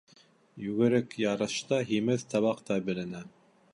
Йүгерек 0.67 1.13
ярышта, 1.23 1.79
һимеҙ 1.91 2.25
табаҡта 2.33 2.79
беленә. 2.89 3.23